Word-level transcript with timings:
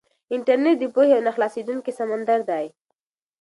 انټرنيټ 0.35 0.77
د 0.79 0.83
پوهې 0.93 1.07
یو 1.13 1.25
نه 1.27 1.31
خلاصېدونکی 1.35 1.91
سمندر 1.99 2.39
دی. 2.49 2.65